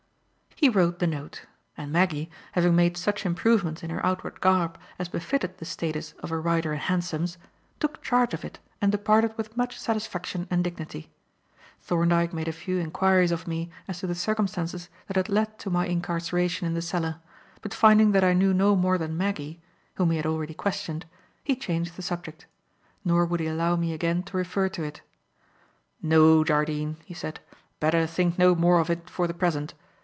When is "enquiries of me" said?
12.77-13.71